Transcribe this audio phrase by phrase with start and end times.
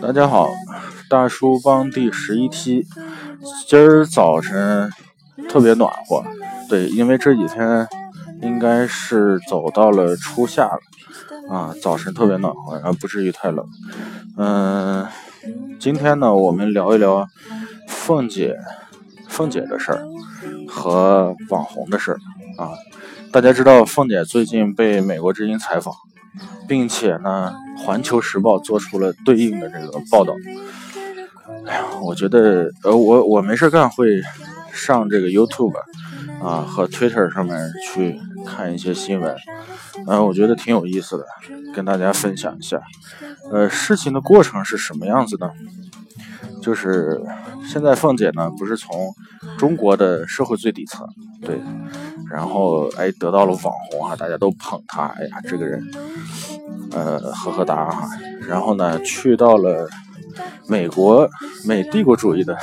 [0.00, 0.48] 大家好，
[1.10, 2.86] 大叔帮第十一期，
[3.68, 4.90] 今儿早晨
[5.46, 6.24] 特别暖和，
[6.66, 7.86] 对，因为这几天
[8.40, 13.66] 应该是走到了初夏了啊，早晨特别暖和，然后不至于太冷。
[14.38, 15.06] 嗯，
[15.78, 17.26] 今天呢，我们聊一聊
[17.86, 18.56] 凤姐，
[19.28, 20.02] 凤姐的事儿
[20.66, 22.18] 和网红的事儿
[22.56, 22.70] 啊。
[23.30, 25.92] 大家知道凤姐最近被美国之音采访。
[26.68, 30.34] 并且呢，《环球时报》做出了对应的这个报道。
[31.66, 34.06] 哎呀，我觉得，呃，我我没事干会
[34.72, 35.76] 上这个 YouTube
[36.42, 39.34] 啊和 Twitter 上面去看一些新闻，
[40.06, 41.24] 嗯，我觉得挺有意思的，
[41.74, 42.80] 跟大家分享一下。
[43.50, 45.50] 呃，事情的过程是什么样子的？
[46.64, 47.20] 就是
[47.68, 49.12] 现在凤姐呢，不是从
[49.58, 51.06] 中国的社会最底层，
[51.42, 51.60] 对，
[52.30, 55.82] 然后哎得到了网红啊，大家都捧她，哎呀，这个人。
[56.92, 58.08] 呃，呵呵哒哈，
[58.46, 59.88] 然后呢，去到了
[60.68, 61.28] 美国
[61.66, 62.56] 美帝国主义的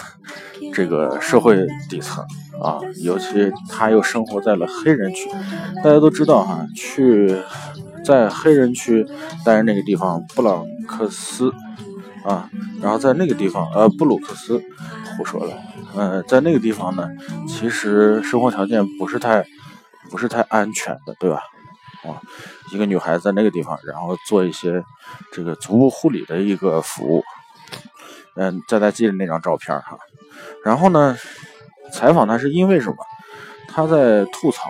[0.74, 2.24] 这个社会底层
[2.62, 5.30] 啊，尤其他又生活在了黑人区。
[5.84, 7.36] 大家都知道哈，去
[8.06, 9.06] 在黑人区，
[9.44, 11.52] 但是那个地方布朗克斯
[12.24, 12.50] 啊，
[12.82, 14.62] 然后在那个地方呃布鲁克斯，
[15.18, 15.58] 胡说了，
[15.96, 17.10] 呃，在那个地方呢，
[17.48, 19.46] 其实生活条件不是太
[20.10, 21.42] 不是太安全的，对吧？
[22.04, 22.22] 啊，
[22.74, 24.84] 一个女孩子在那个地方，然后做一些
[25.32, 27.24] 这个足部护理的一个服务。
[28.36, 29.98] 嗯，在她记得那张照片哈。
[30.64, 31.18] 然后呢，
[31.92, 32.98] 采访她是因为什么？
[33.68, 34.70] 她在吐槽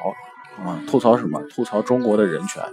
[0.65, 1.41] 啊，吐槽什么？
[1.53, 2.63] 吐槽中国的人权。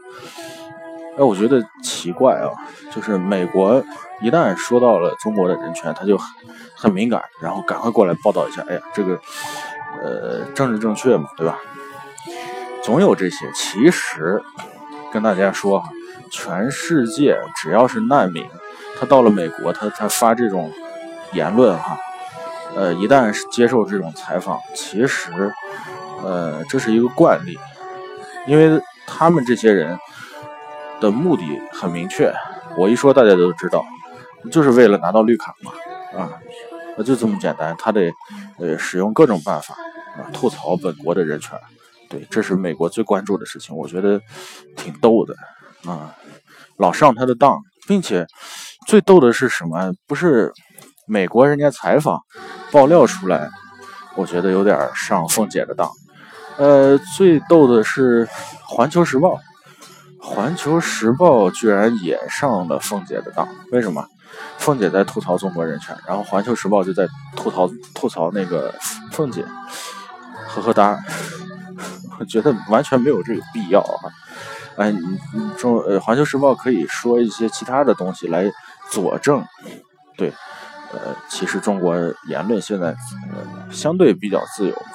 [1.19, 2.49] 哎，我觉得奇怪啊，
[2.93, 3.83] 就是美国
[4.21, 6.17] 一旦说到了中国的人权，他就
[6.77, 8.65] 很敏感，然后赶快过来报道一下。
[8.69, 9.19] 哎呀，这个
[10.01, 11.59] 呃，政治正确嘛，对吧？
[12.85, 13.51] 总有这些。
[13.53, 14.41] 其实，
[15.13, 15.89] 跟大家说哈，
[16.31, 18.47] 全世界只要是难民，
[19.01, 20.73] 他到了美国，他他发这种
[21.33, 21.99] 言论哈，
[22.77, 25.53] 呃，一旦是接受这种采访，其实，
[26.23, 27.59] 呃，这是一个惯例，
[28.47, 29.99] 因为他们这些人
[31.01, 31.43] 的目的
[31.73, 32.33] 很明确，
[32.77, 33.85] 我一说大家都知道，
[34.51, 35.73] 就是为了拿到绿卡嘛，
[36.19, 36.33] 啊，
[36.97, 38.13] 那就这么简单，他得
[38.59, 39.75] 呃使用各种办法
[40.17, 41.59] 啊，吐槽本国的人权。
[42.09, 44.21] 对，这是美国最关注的事情，我觉得
[44.77, 45.35] 挺逗的
[45.91, 46.15] 啊，
[46.79, 48.27] 老上他的当，并且
[48.87, 49.93] 最逗的是什么？
[50.07, 50.53] 不是
[51.07, 52.21] 美国人家采访
[52.73, 53.49] 爆料出来，
[54.17, 55.91] 我觉得有点上凤姐的当。
[56.57, 58.27] 呃，最逗的是
[58.65, 59.35] 《环球时报》，
[60.29, 64.07] 《环球时报》居然也上了凤姐的当，为什么？
[64.59, 68.75] 凤姐在吐槽中国人权，然后《环球时报》就在吐槽吐槽那个
[69.11, 69.45] 凤姐，
[70.49, 70.99] 呵呵哒。
[72.21, 74.11] 我觉得完全没有这个必要啊！
[74.77, 74.99] 哎，你
[75.33, 78.51] 你中《环球时报》可以说一些其他的东西来
[78.91, 79.45] 佐证，
[80.17, 80.33] 对，
[80.93, 81.97] 呃，其实中国
[82.27, 84.93] 言论现在呃相对比较自由嘛，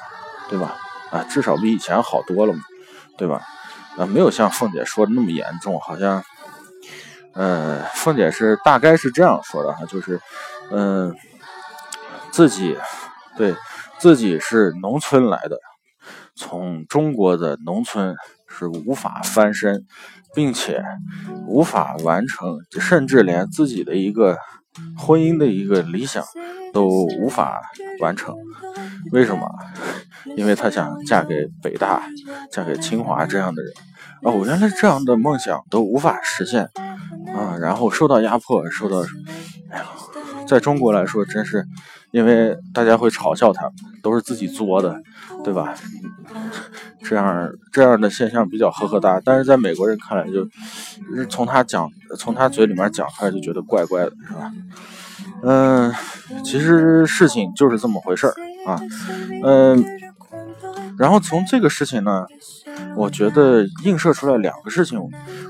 [0.49, 0.75] 对吧？
[1.11, 2.61] 啊，至少比以前好多了嘛，
[3.17, 3.41] 对吧？
[3.97, 6.23] 啊，没有像凤姐说的那么严重，好像，
[7.33, 10.19] 呃，凤姐是大概是这样说的哈，就是，
[10.71, 11.15] 嗯，
[12.31, 12.77] 自己
[13.37, 13.55] 对
[13.99, 15.57] 自己是农村来的。
[16.35, 18.15] 从中国的农村
[18.47, 19.85] 是无法翻身，
[20.33, 20.83] 并且
[21.47, 24.37] 无法完成，甚至连自己的一个
[24.97, 26.25] 婚姻的一个理想
[26.73, 27.61] 都无法
[27.99, 28.35] 完成。
[29.11, 29.47] 为什么？
[30.35, 32.03] 因为她想嫁给北大、
[32.51, 33.71] 嫁给清华这样的人。
[34.21, 36.63] 哦，原来这样的梦想都无法实现
[37.35, 37.57] 啊！
[37.59, 39.05] 然后受到压迫，受到，
[39.69, 39.85] 哎呀，
[40.47, 41.65] 在中国来说，真是。
[42.11, 43.67] 因为大家会嘲笑他，
[44.03, 45.01] 都是自己作的，
[45.43, 45.73] 对吧？
[47.01, 50.47] 这样这样的现象比较呵呵哒，但是在美国人看来，就
[51.27, 54.51] 从他讲，从他嘴里面讲出来就觉得怪怪的，是吧？
[55.41, 55.91] 嗯，
[56.45, 58.33] 其实事情就是这么回事儿
[58.67, 58.79] 啊，
[59.43, 59.83] 嗯，
[60.97, 62.25] 然后从这个事情呢，
[62.95, 64.99] 我觉得映射出来两个事情，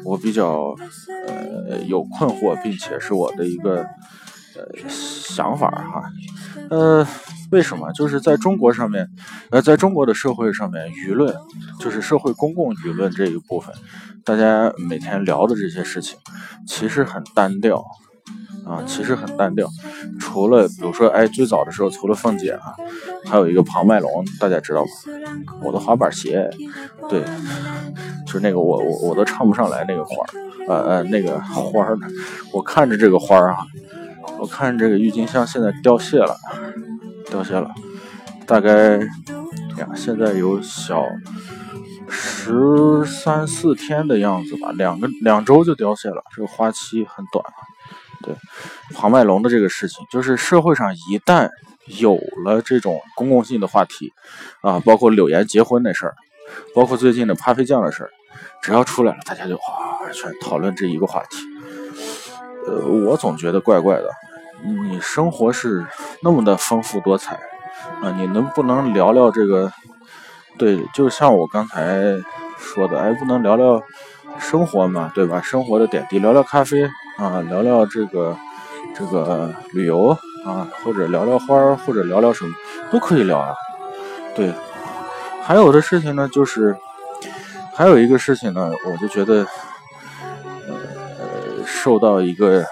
[0.03, 0.75] 我比较
[1.67, 3.83] 呃有困惑，并且是我的一个
[4.55, 6.03] 呃想法哈。
[6.69, 7.05] 呃，
[7.51, 7.91] 为什么？
[7.91, 9.09] 就是在中国上面，
[9.51, 11.35] 呃，在中国的社会上面，舆论
[11.79, 13.75] 就是社会公共舆论这一部分，
[14.23, 16.17] 大家每天聊的这些事情，
[16.65, 17.83] 其实很单调
[18.65, 19.67] 啊，其实很单调。
[20.19, 22.73] 除了比如说，哎，最早的时候，除了凤姐啊，
[23.25, 24.89] 还有一个庞麦龙，大家知道吗？
[25.61, 26.49] 我的滑板鞋，
[27.09, 27.21] 对，
[28.25, 30.29] 就是那个我我我都唱不上来那个花儿，
[30.67, 31.97] 呃呃，那个花儿，
[32.53, 33.59] 我看着这个花儿啊。
[34.39, 36.35] 我看这个郁金香现在凋谢了，
[37.29, 37.69] 凋谢了，
[38.45, 38.97] 大概
[39.77, 41.05] 呀，现在有小
[42.09, 47.45] 十三四天的样子吧，两个两周就凋谢了，这个花期很短
[48.23, 48.33] 对，
[48.95, 51.49] 庞麦龙的这个事情，就是社会上一旦
[51.99, 54.13] 有了这种公共性的话题
[54.61, 56.15] 啊，包括柳岩结婚那事儿，
[56.73, 58.09] 包括最近的咖啡酱的事儿，
[58.61, 61.37] 只要出来了，大家就哗全讨论这一个话题。
[62.65, 64.09] 呃，我总觉得怪怪的。
[64.89, 65.85] 你生活是
[66.21, 67.35] 那么的丰富多彩
[68.01, 69.69] 啊，你能不能聊聊这个？
[70.57, 72.01] 对，就像我刚才
[72.57, 73.83] 说的，哎，不能聊聊
[74.39, 75.41] 生活嘛，对吧？
[75.41, 76.83] 生活的点滴，聊聊咖啡
[77.17, 78.37] 啊，聊聊这个
[78.95, 80.09] 这个旅游
[80.45, 82.53] 啊，或者聊聊花儿，或者聊聊什么
[82.91, 83.53] 都可以聊啊。
[84.35, 84.53] 对，
[85.43, 86.75] 还有的事情呢，就是
[87.75, 89.45] 还有一个事情呢，我就觉得
[90.67, 92.65] 呃，受到一个。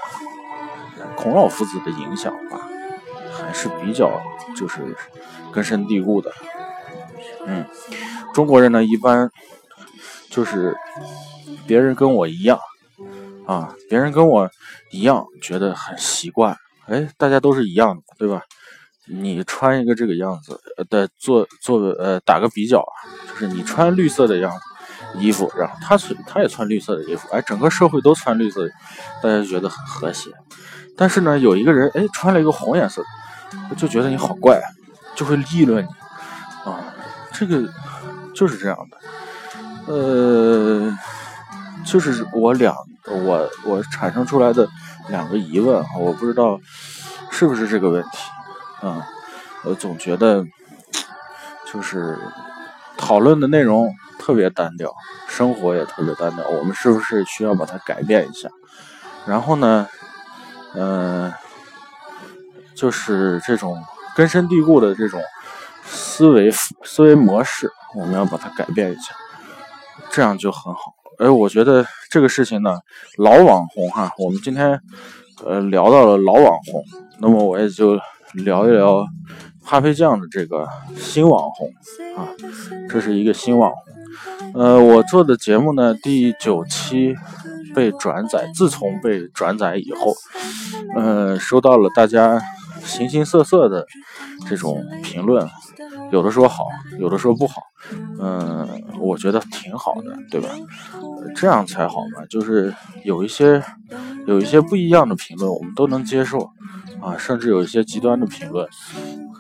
[1.14, 2.60] 孔老夫子的影响吧，
[3.38, 4.10] 还是比较
[4.56, 4.80] 就是
[5.52, 6.32] 根深蒂固的。
[7.46, 7.64] 嗯，
[8.34, 9.30] 中国人呢，一般
[10.32, 10.76] 就是
[11.68, 12.58] 别人跟我一样
[13.46, 14.50] 啊，别人跟我
[14.92, 16.56] 一样，觉得很习惯。
[16.88, 18.42] 哎，大家都是一样的，对吧？
[19.08, 22.84] 你穿一个这个样子的，做做个呃，打个比较，
[23.30, 24.60] 就是你穿绿色的样子
[25.20, 28.70] 衣服，然后他穿他也穿绿色的衣服，哎，整个社会都穿绿色，
[29.22, 30.32] 大家觉得很和谐。
[30.96, 33.04] 但是呢，有一个人哎穿了一个红颜色，
[33.76, 34.62] 就觉得你好怪，
[35.16, 35.90] 就会议论你
[36.72, 36.94] 啊。
[37.34, 37.68] 这个
[38.36, 38.98] 就是这样的，
[39.92, 40.98] 呃，
[41.86, 42.74] 就是我两
[43.08, 44.66] 我我产生出来的
[45.10, 46.58] 两个疑问，我不知道
[47.30, 49.06] 是不是这个问题啊。
[49.66, 50.46] 我总觉得
[51.72, 52.18] 就是
[52.98, 54.94] 讨论的内容特别单调，
[55.28, 58.50] 生活也特别单调，我们是不是需要把它改变一下？
[59.26, 59.88] 然后呢？
[60.74, 61.34] 嗯，
[62.74, 63.84] 就是这种
[64.16, 65.22] 根深蒂固的这种
[65.84, 69.14] 思维思维模式，我们要把它改变一下，
[70.14, 70.94] 这样就很好。
[71.20, 72.80] 哎，我觉得这个事情呢，
[73.18, 74.80] 老网红哈，我们今天
[75.46, 76.84] 呃聊到了老网红，
[77.20, 78.00] 那么我也就
[78.34, 79.06] 聊一聊
[79.66, 81.70] 咖啡酱的这个新网红
[82.16, 82.28] 啊，
[82.90, 84.62] 这是一个新网红。
[84.62, 87.16] 呃，我做的节目呢，第九期。
[87.74, 90.14] 被转载，自从被转载以后，
[90.94, 92.38] 呃，收到了大家
[92.84, 93.88] 形形色色的
[94.50, 95.48] 这种评论，
[96.12, 96.66] 有的说好，
[97.00, 97.62] 有的说不好，
[98.20, 98.68] 嗯，
[99.00, 100.50] 我觉得挺好的，对吧？
[101.36, 102.74] 这样才好嘛，就是
[103.04, 103.64] 有一些
[104.28, 106.50] 有一些不一样的评论，我们都能接受
[107.02, 108.68] 啊，甚至有一些极端的评论，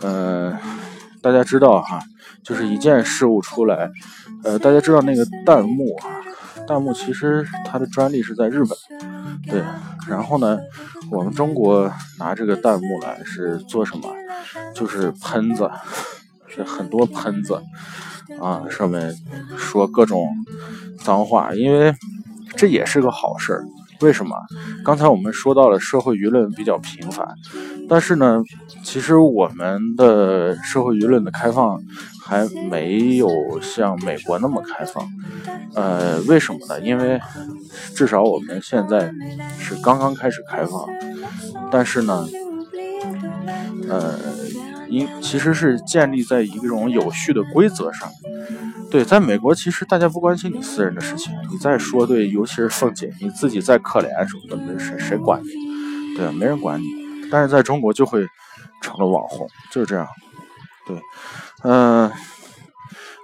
[0.01, 0.57] 嗯，
[1.21, 2.01] 大家知道哈，
[2.43, 3.89] 就是一件事物出来，
[4.43, 6.21] 呃，大家知道那个弹幕啊。
[6.67, 8.77] 弹幕其实它的专利是在日本，
[9.47, 9.63] 对。
[10.07, 10.59] 然后呢，
[11.11, 14.07] 我们中国拿这个弹幕来是做什么？
[14.73, 15.69] 就是喷子，
[16.53, 17.61] 是很多喷子
[18.39, 19.15] 啊，上面
[19.57, 20.27] 说各种
[20.99, 21.93] 脏话，因为
[22.55, 23.63] 这也是个好事儿。
[24.01, 24.35] 为什么？
[24.83, 27.27] 刚才我们说到了社会舆论比较频繁，
[27.87, 28.41] 但是呢，
[28.83, 31.79] 其实我们的社会舆论的开放
[32.19, 33.29] 还没有
[33.61, 35.07] 像美国那么开放。
[35.75, 36.79] 呃，为什么呢？
[36.81, 37.19] 因为
[37.93, 39.13] 至少我们现在
[39.59, 40.83] 是刚刚开始开放，
[41.71, 42.27] 但是呢，
[43.87, 44.17] 呃，
[44.91, 48.07] 因其实是建立在一种有序的规则上。
[48.91, 56.17] 对，在美国，其实大家不关心你私人的事情，你再说对，尤其是凤姐，你自己再可怜什么的，没谁谁管你？
[56.17, 56.85] 对，没人管你。
[57.31, 58.27] 但是在中国就会
[58.81, 60.05] 成了网红，就是这样。
[60.85, 60.99] 对，
[61.63, 62.11] 嗯，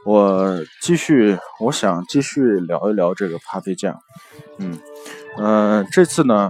[0.05, 3.99] 我继续，我想继续聊一聊这个咖啡酱。
[4.59, 4.79] 嗯
[5.37, 6.49] 嗯，这次呢，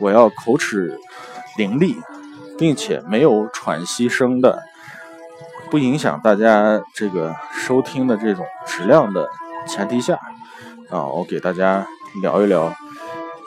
[0.00, 0.98] 我要口齿
[1.56, 1.96] 伶俐，
[2.58, 4.62] 并且没有喘息声的。
[5.70, 9.28] 不影响大家这个收听的这种质量的
[9.66, 10.14] 前提下，
[10.88, 11.84] 啊，我给大家
[12.22, 12.72] 聊一聊，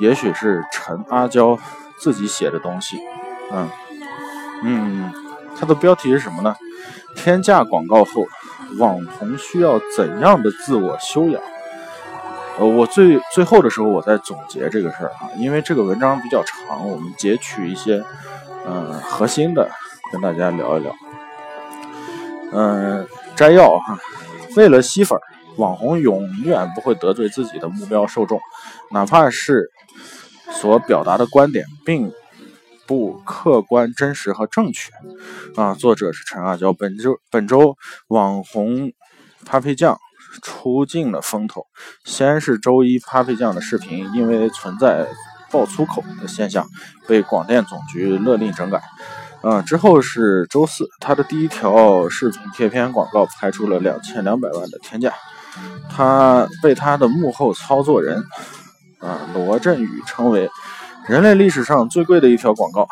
[0.02, 1.58] 也许是陈阿娇
[2.00, 2.98] 自己写的东西，
[3.52, 3.70] 嗯
[4.64, 5.14] 嗯，
[5.58, 6.54] 它的标题是什么呢？
[7.16, 8.26] 天价广告后，
[8.78, 11.42] 网红需要怎样的自我修养？
[12.60, 18.04] 呃，我最最后的时候我在总结这个事儿啊，因为这个文章比较长，我们截取一些
[18.68, 19.70] 嗯核心的
[20.12, 20.94] 跟大家聊一聊。
[22.52, 23.98] 嗯，摘要哈，
[24.56, 25.20] 为了吸粉，
[25.58, 28.40] 网红永远不会得罪自己的目标受众，
[28.92, 29.70] 哪怕是
[30.52, 32.12] 所表达的观点并
[32.86, 34.92] 不客观、真实和正确。
[35.56, 36.72] 啊，作者是陈阿娇。
[36.74, 37.76] 本周本周
[38.08, 38.92] 网红
[39.46, 40.00] Papi 酱
[40.42, 41.66] 出尽了风头，
[42.06, 45.08] 先是周一 Papi 酱的视频因为存在
[45.52, 46.66] 爆粗口的现象，
[47.08, 48.82] 被广电总局勒令整改。
[49.42, 55.14] 啊，之后是周四，他的第一条视频贴片广告拍出了两千两百万的天价，
[55.90, 58.24] 他被他的幕后操作人
[59.00, 60.50] 啊罗振宇称为
[61.08, 62.88] 人类历史上最贵的一条广告，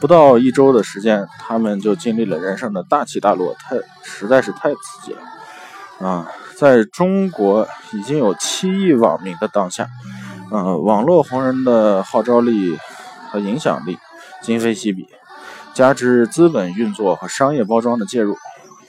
[0.00, 6.26] 不到一周的时间，他们就经历了人生的大起大落，太实在是太刺激了啊！
[6.56, 9.86] 在中国已经有七亿网民的当下，
[10.50, 12.76] 呃，网络红人的号召力
[13.30, 13.98] 和影响力
[14.42, 15.06] 今非昔比，
[15.74, 18.36] 加之资本运作和商业包装的介入，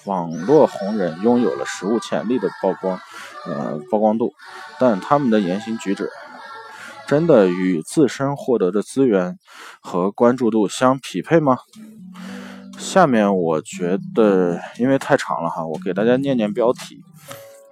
[0.05, 2.99] 网络红人拥有了史无前例的曝光，
[3.45, 4.33] 呃，曝光度，
[4.79, 6.09] 但他们的言行举止
[7.07, 9.37] 真的与自身获得的资源
[9.81, 11.57] 和关注度相匹配吗？
[12.79, 17.03] 下面我觉得，因为太长了哈，我给大家念念标题。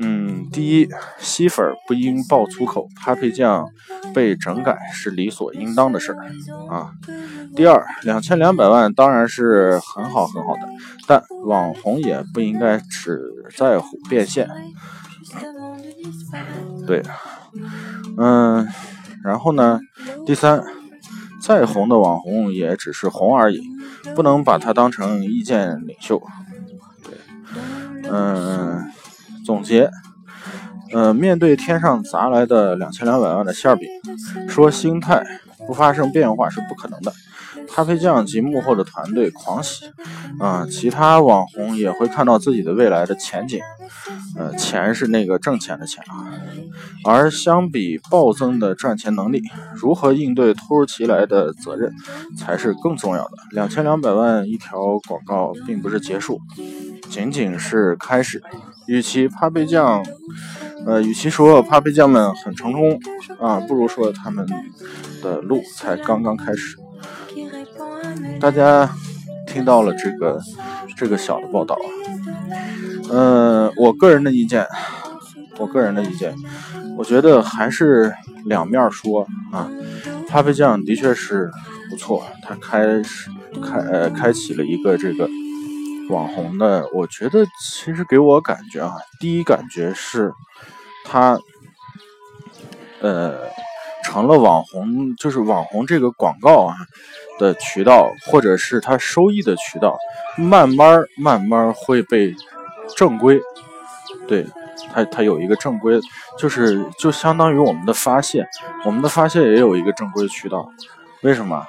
[0.02, 0.88] 嗯，第一，
[1.18, 3.68] 吸粉不应爆粗口，Papi 酱
[4.14, 6.26] 被整改是理所应当的事儿
[6.70, 6.94] 啊。
[7.54, 10.62] 第二，两千两百万当然是很好很好的，
[11.06, 13.20] 但网红也不应该只
[13.58, 14.50] 在乎变现。
[16.88, 17.04] 对，
[18.18, 18.66] 嗯，
[19.22, 19.82] 然后呢？
[20.26, 20.64] 第三，
[21.42, 23.62] 再红的网红也只是红而已，
[24.16, 26.22] 不能把它当成意见领袖。
[27.04, 28.90] 对，嗯。
[29.50, 29.90] 总结，
[30.94, 33.90] 呃，面对天上砸来的两千两百万的馅饼，
[34.48, 35.26] 说心态
[35.66, 37.12] 不发生变化是不可能的。
[37.68, 39.86] 咖啡酱及幕后的团队狂喜，
[40.40, 43.60] 啊，其他网红也会看到自己的未来的前景。
[44.38, 46.30] 呃，钱是那个挣钱的钱啊。
[47.04, 49.42] 而相比暴增的赚钱能力，
[49.74, 51.92] 如何应对突如其来的责任
[52.38, 53.32] 才是更重要的。
[53.52, 56.40] 两千两百万一条广告并不是结束，
[57.10, 58.44] 仅仅是开始。
[58.90, 60.04] 与其 Papi 酱，
[60.88, 63.00] 呃，与其说 Papi 酱们很成功
[63.40, 64.48] 啊，不如说他们
[65.22, 66.76] 的路才刚刚开始。
[68.40, 68.90] 大家
[69.46, 70.42] 听到了这个
[70.98, 71.78] 这个小的报道，
[73.12, 74.66] 嗯，我个人的意见，
[75.60, 76.34] 我个人的意见，
[76.98, 78.12] 我觉得还是
[78.46, 79.70] 两面说啊。
[80.28, 81.52] Papi 酱的确是
[81.92, 83.30] 不错，他开始
[83.64, 85.30] 开呃开启了一个这个。
[86.10, 90.34] 网红的，我觉得其实给我感觉啊，第一感觉是，
[91.06, 91.40] 他，
[93.00, 93.38] 呃，
[94.04, 96.76] 成了网红，就是网红这个广告啊
[97.38, 100.00] 的渠道，或者是他收益的渠道，
[100.36, 102.34] 慢慢慢慢会被
[102.98, 103.40] 正规，
[104.28, 104.48] 对
[104.92, 106.02] 他他有一个正规，
[106.40, 108.48] 就是就相当于我们的发现，
[108.84, 110.68] 我们的发现也有一个正规渠道，
[111.22, 111.68] 为什么？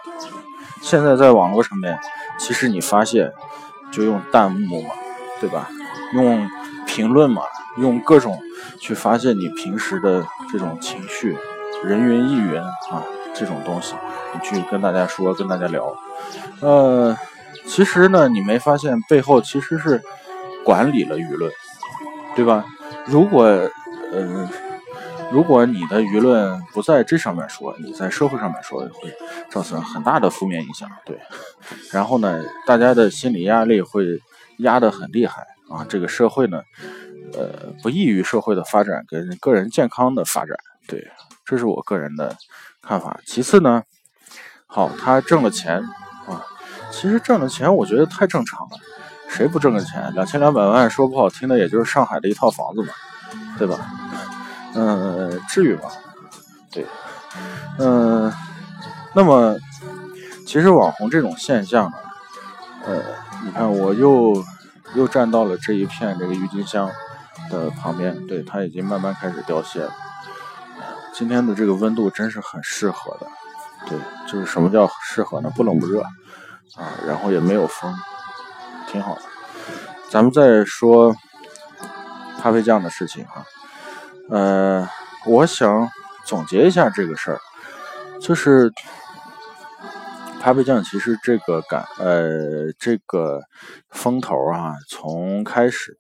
[0.81, 1.99] 现在在网络上面，
[2.39, 3.31] 其实你发现。
[3.91, 4.91] 就用弹幕嘛，
[5.41, 5.69] 对吧？
[6.15, 6.49] 用
[6.87, 7.43] 评论嘛，
[7.79, 8.39] 用各种
[8.79, 11.37] 去发泄你平时的这种情绪，
[11.85, 13.05] 人云亦云啊，
[13.35, 13.95] 这种东西，
[14.35, 15.95] 你去跟大家说，跟大家聊。
[16.61, 17.17] 呃，
[17.67, 20.03] 其实呢，你没发现背后其实是
[20.65, 21.51] 管理了舆论，
[22.35, 22.65] 对吧？
[23.07, 23.45] 如果，
[24.13, 24.49] 呃。
[25.31, 29.17] 如果你的舆论不在这上面说，你在社会上面说，会
[29.49, 30.91] 造成很大的负面影响。
[31.05, 31.19] 对，
[31.93, 34.05] 然后呢，大家的心理压力会
[34.59, 35.87] 压得很厉害啊。
[35.89, 36.63] 这个社会呢，
[37.35, 40.57] 呃，不利于社会的发展跟个人健康的发展。
[40.89, 41.07] 对，
[41.45, 42.37] 这是我个人的
[42.83, 43.21] 看法。
[43.25, 43.85] 其次呢，
[44.67, 45.77] 好，他挣了钱
[46.27, 46.45] 啊，
[46.91, 48.77] 其实挣了钱，我觉得太正常了。
[49.29, 50.13] 谁不挣个钱？
[50.13, 52.89] 两千两百万，说不好听的，也就是上海的一套房子嘛，
[53.57, 53.79] 对吧？
[54.75, 55.83] 嗯，至于吗？
[56.71, 56.87] 对，
[57.79, 58.33] 嗯，
[59.15, 59.57] 那么
[60.47, 61.97] 其实网红这种现象呢，
[62.85, 63.03] 呃，
[63.45, 64.45] 你看我又
[64.95, 66.89] 又站到了这一片这个郁金香
[67.51, 69.93] 的旁边，对，它已经慢慢开始凋谢了。
[71.13, 73.27] 今天的这个温度真是很适合的，
[73.89, 75.51] 对，就是什么叫适合呢？
[75.57, 76.03] 不冷不热
[76.77, 77.93] 啊，然后也没有风，
[78.87, 79.23] 挺好的。
[80.09, 81.15] 咱们再说
[82.41, 83.45] 咖啡酱的事情哈。
[84.31, 84.89] 呃，
[85.27, 85.89] 我想
[86.25, 87.41] 总结一下这个事儿，
[88.21, 88.73] 就是
[90.41, 93.41] 咖啡酱其实这个感呃这个
[93.91, 95.99] 风头啊，从开始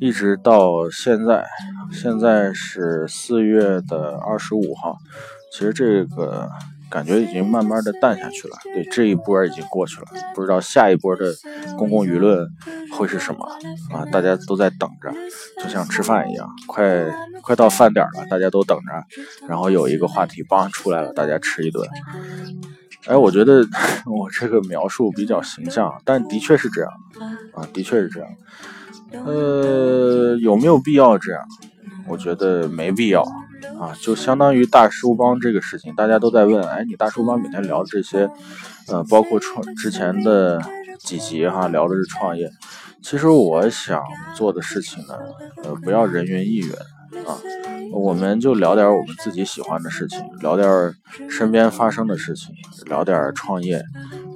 [0.00, 1.46] 一直到现在，
[1.90, 4.96] 现在是四月的二十五号，
[5.52, 6.48] 其实这个。
[6.92, 11.32] 感觉已经慢慢的淡下去了，对这一波已经过去了，不知道下一波的
[11.78, 12.46] 公共舆论
[12.92, 13.44] 会是什么
[13.90, 14.04] 啊？
[14.12, 15.10] 大家都在等着，
[15.62, 17.06] 就像吃饭一样，快
[17.40, 21.88] 快到饭点了，大家都等着，然后有一个话题帮出来了，大家吃一顿。
[23.06, 23.66] 哎，我觉得
[24.06, 26.90] 我这个描述比较形象，但的确是这样
[27.54, 28.28] 啊，的确是这样。
[29.24, 31.42] 呃，有没有必要这样？
[32.06, 33.24] 我觉得没必要。
[33.80, 38.28] 啊，就相当于大叔帮这个事情，大家都在问，哎，你大叔帮每天聊这些，
[38.88, 40.60] 呃，包括创之前的
[41.00, 42.50] 几集哈，聊的是创业。
[43.02, 44.02] 其实我想
[44.36, 45.14] 做的事情呢，
[45.64, 46.72] 呃，不要人云亦云
[47.26, 47.36] 啊，
[47.92, 50.94] 我们就聊点我们自己喜欢的事情，聊点
[51.28, 52.54] 身边发生的事情，
[52.86, 53.82] 聊点创业，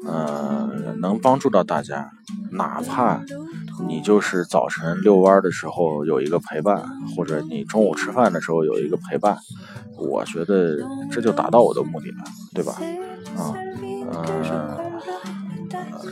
[0.09, 2.11] 嗯，能帮助到大家，
[2.51, 3.23] 哪怕
[3.89, 6.85] 你就是早晨遛弯的时候有一个陪伴，
[7.17, 9.37] 或者你中午吃饭的时候有一个陪伴，
[9.99, 10.79] 我觉得
[11.11, 12.17] 这就达到我的目的了，
[12.55, 12.75] 对吧？
[13.37, 13.55] 啊，
[14.53, 14.87] 嗯。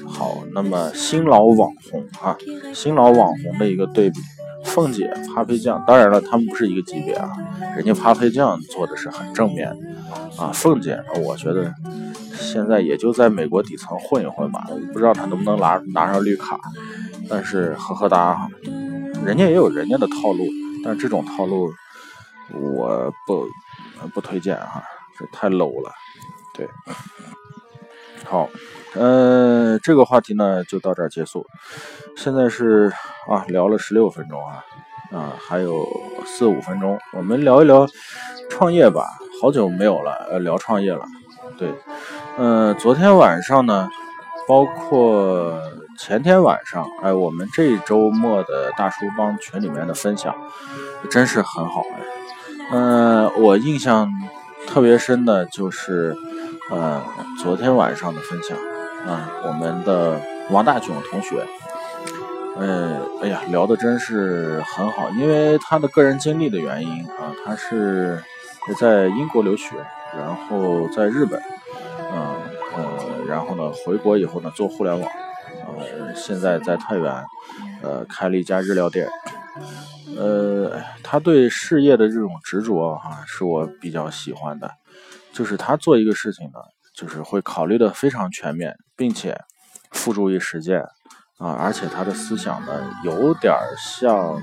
[0.07, 2.37] 好，那么新老网红啊，
[2.73, 4.21] 新老网红的一个对比，
[4.63, 7.33] 凤姐、Papi 酱，当然了，他们不是一个级别啊，
[7.77, 9.77] 人家 Papi 酱做的是很正面
[10.39, 11.75] 啊，凤姐，我觉得
[12.35, 16.61] 现在也就在美国底层混一混吧，我不知道他能不能拿拿上绿卡，
[17.29, 18.49] 但是呵呵哒哈，
[19.25, 20.47] 人家也有人家的套路，
[20.85, 21.73] 但这种套路
[22.53, 23.47] 我不
[24.15, 24.83] 不推荐哈，
[25.19, 25.93] 这太 low 了，
[26.53, 26.69] 对，
[28.25, 28.49] 好。
[28.97, 31.45] 嗯，这个话题呢就到这儿结束。
[32.17, 32.93] 现在是
[33.29, 34.65] 啊，聊了十六分钟啊，
[35.11, 35.85] 啊，还有
[36.25, 37.89] 四五分钟，我们聊一聊
[38.49, 39.05] 创业吧。
[39.43, 41.05] 好久没有了，呃，聊创业了。
[41.59, 41.75] 对，
[42.39, 43.91] 嗯，昨天晚上呢，
[44.47, 45.61] 包括
[45.99, 50.35] 前天晚上，哎，我们这周末的大叔帮群里面的分享，
[51.11, 52.01] 真是很好哎。
[52.73, 54.11] 嗯，我印象
[54.67, 56.17] 特别深的就是，
[56.71, 57.03] 呃，
[57.43, 58.57] 昨天晚上的分享。
[59.07, 60.19] 啊，我们的
[60.51, 61.47] 王大囧同学，
[62.57, 68.19] 呃，哎呀，聊的真是很好，因为他的个人经历的原因啊，他是
[68.81, 69.77] 在英国留学，
[70.17, 71.39] 然后在日本，
[72.15, 72.35] 嗯
[72.75, 75.11] 呃，然后呢回国以后呢做互联网，
[75.79, 77.25] 呃现在在太原，
[77.83, 79.09] 呃，开了一家日料店，
[80.17, 84.71] 呃，他对事业的这种执着哈，是我比较喜欢的，
[85.33, 86.59] 就是他做一个事情呢。
[86.97, 89.37] 就是会考虑的非常全面，并且
[89.91, 90.81] 付诸于实践
[91.39, 94.41] 啊，而且他的思想呢，有点像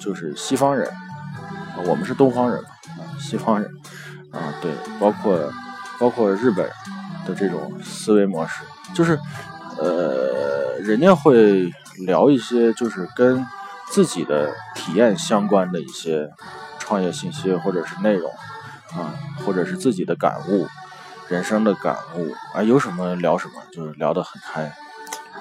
[0.00, 0.90] 就是西方人，
[1.84, 3.70] 我们是东方人嘛，啊，西方人
[4.32, 5.52] 啊，对，包括
[6.00, 6.66] 包括日本
[7.26, 8.62] 的这种思维模式，
[8.94, 9.18] 就是
[9.78, 13.46] 呃，人家会聊一些就是跟
[13.90, 16.30] 自己的体验相关的一些
[16.78, 18.30] 创业信息或者是内容
[18.92, 19.14] 啊，
[19.44, 20.66] 或者是自己的感悟。
[21.28, 24.72] 人生的感悟啊，有什么聊什么，就是聊得很开，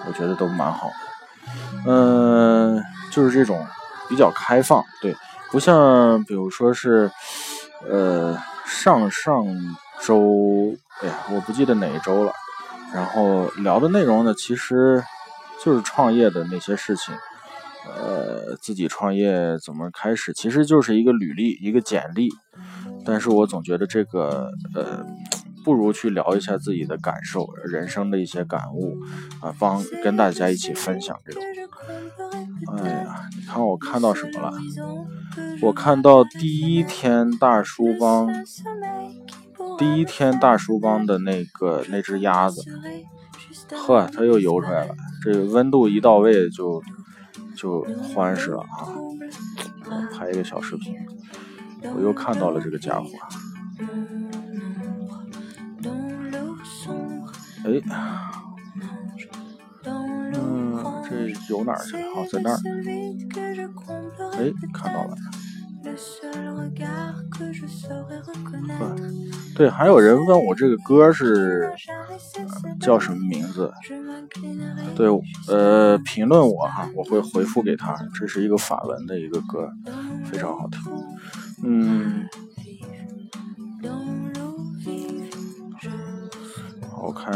[0.06, 0.94] 我觉得都蛮好的。
[1.86, 3.66] 嗯，就是这种
[4.10, 5.16] 比较开放，对，
[5.50, 7.10] 不像比如说是，
[7.90, 9.46] 呃，上上
[10.02, 12.34] 周，哎呀，我不记得哪一周了。
[12.94, 15.04] 然后聊的内容呢，其实
[15.64, 17.14] 就是创业的那些事情，
[17.86, 22.30] 呃，自己创业怎么开始，其实就是一个履历，一个简历。
[23.06, 25.06] 但是我总觉得这个，呃。
[25.66, 28.96] 不如去聊一下自己的感受，人生的一些感悟
[29.42, 31.44] 啊，帮跟大家一起分享这种。
[32.78, 34.54] 哎呀，你看我看到什么了？
[35.62, 38.30] 我看到第一天大叔帮，
[39.78, 42.64] 第一天大叔帮的那个那只鸭子，
[43.72, 44.96] 呵，它又游出来了。
[45.24, 46.82] 这温度一到位就
[47.56, 47.82] 就
[48.14, 48.88] 欢实了啊！
[50.12, 50.96] 拍一个小视频，
[51.96, 53.06] 我又看到了这个家伙。
[57.66, 57.82] 哎，
[59.84, 62.04] 嗯，这游哪儿去了？
[62.16, 62.58] 哦，在那儿。
[64.34, 65.16] 哎，看到了。
[69.56, 71.72] 对，还有人问我这个歌是
[72.80, 73.74] 叫什么名字？
[74.96, 75.10] 对，
[75.48, 77.96] 呃，评论我哈，我会回复给他。
[78.14, 79.70] 这是一个法文的一个歌，
[80.26, 80.80] 非常好听。
[81.64, 82.28] 嗯。
[87.00, 87.32] 我看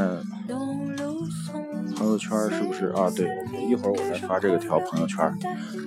[2.01, 3.07] 朋友圈是不是啊？
[3.15, 3.27] 对，
[3.69, 5.31] 一会儿我再发这个条朋友圈。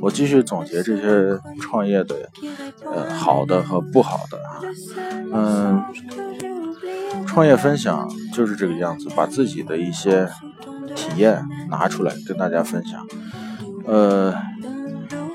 [0.01, 2.31] 我继续总结这些创业的
[2.85, 4.63] 呃好的和不好的啊。
[5.33, 5.85] 嗯，
[7.27, 10.31] 创业分享就是这个样子，把自己的一些
[10.95, 13.05] 体验拿出来跟大家分享。
[13.85, 14.33] 呃，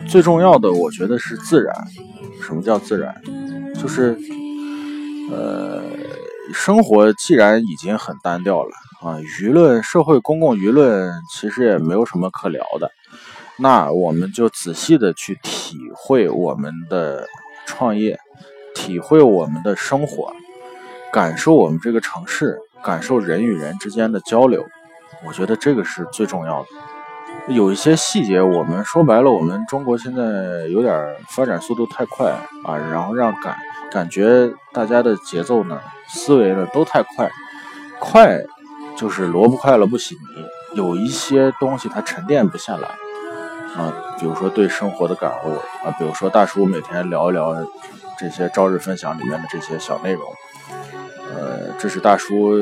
[0.07, 1.75] 最重要的我觉得是自然。
[2.41, 3.13] 什么叫自然？
[3.75, 4.17] 就是
[5.29, 5.83] 呃。
[6.51, 12.91] 生活既然已经很单调了啊，舆论、社会、公共舆论其实也没有什么可聊的，
[13.57, 17.25] 那我们就仔细的去体会我们的
[17.65, 18.19] 创业，
[18.75, 20.33] 体会我们的生活，
[21.13, 24.65] 感受我们这个城市，感受人与人之间的交流，
[25.25, 26.67] 我觉得这个是最重要的。
[27.53, 32.31] 有一些细节，我们说白了，我们中国现在有点发展速度太快
[32.65, 33.55] 啊，然后让感
[33.89, 35.79] 感觉大家的节奏呢。
[36.09, 37.31] 思维呢都太快，
[37.99, 38.39] 快
[38.99, 40.45] 就是萝卜快了不洗泥。
[40.75, 42.89] 有一些东西它沉淀不下来
[43.77, 45.53] 啊，比如说对生活的感悟
[45.85, 47.55] 啊，比如说大叔每天聊一聊
[48.19, 50.23] 这些朝日分享里面的这些小内容。
[51.33, 52.57] 呃，这是大叔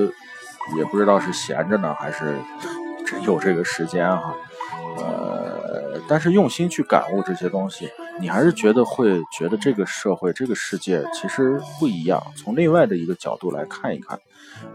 [0.77, 2.35] 也不知道是闲着呢，还是
[3.03, 4.35] 真有这个时间哈。
[4.99, 12.21] 呃，但是用心去感悟这些东西，你还是觉得会觉得这个社会、这个世界其实不一样。
[12.35, 14.19] 从另外的一个角度来看一看，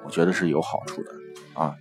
[0.05, 1.11] 我觉得是有好处的
[1.55, 1.75] 啊。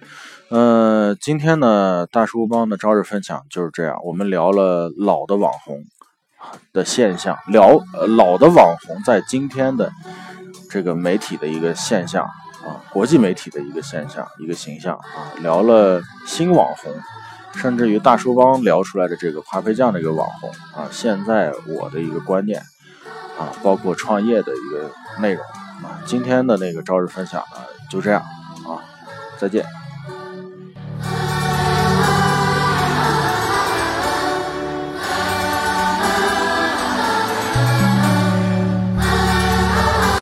[0.50, 5.84] 呃，今天呢，大叔帮的朝日分享就是这样，我们聊了老的网红
[6.74, 9.92] 的现象，聊呃老的网红在今天的
[10.70, 12.26] 这个媒体的一个现象
[12.66, 16.94] 啊，国际媒体的一个现象、一个形象啊，聊了新网红。
[17.54, 22.62] 甚至于大叔帮聊出来的这个咖啡酱的一个网红啊，现在我的一个观念
[23.38, 25.44] 啊，包括创业的一个内容
[25.84, 27.58] 啊，今天的那个朝日分享呢
[27.90, 28.24] 就这样，
[29.42, 29.81] 再见。